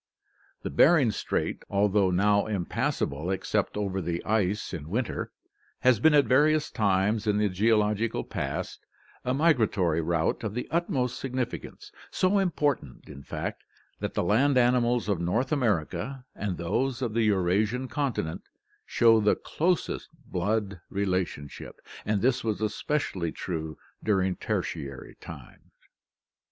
Bering 0.65 1.11
Strait, 1.11 1.61
although 1.69 2.09
now 2.09 2.47
impassable 2.47 3.29
except 3.29 3.77
over 3.77 4.01
the 4.01 4.25
ice 4.25 4.73
in 4.73 4.89
winter, 4.89 5.31
has 5.81 5.99
been 5.99 6.15
at 6.15 6.25
various 6.25 6.71
times 6.71 7.27
in 7.27 7.37
the 7.37 7.47
geologic 7.49 8.13
past 8.27 8.83
a 9.23 9.35
migratory 9.35 10.01
route 10.01 10.43
of 10.43 10.55
the 10.55 10.67
utmost 10.71 11.19
significance, 11.19 11.91
so 12.09 12.39
important 12.39 13.07
in 13.09 13.21
fact 13.21 13.61
that 13.99 14.15
the 14.15 14.23
land 14.23 14.57
animals 14.57 15.07
of 15.07 15.19
North 15.21 15.51
America 15.51 16.25
and 16.33 16.57
those 16.57 17.03
of 17.03 17.13
the 17.13 17.21
Eurasian 17.25 17.87
continent 17.87 18.41
show 18.87 19.19
the 19.19 19.35
closest 19.35 20.09
blood 20.25 20.81
relationship, 20.89 21.79
and 22.07 22.23
this 22.23 22.43
was 22.43 22.59
especially 22.59 23.31
true 23.31 23.77
during 24.03 24.35
Tertiary 24.35 25.15
time. 25.21 25.69